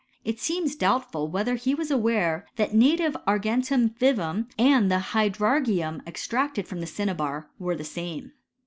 [0.25, 6.01] It seems doubtful whether he was aware that native or* gentum vivum and the hydrargyrum
[6.07, 8.31] extracted from cinnabar were the same.